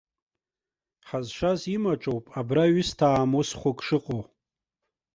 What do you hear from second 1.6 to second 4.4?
имаҿоуп, абра ҩысҭаа мусхәык шыҟоу!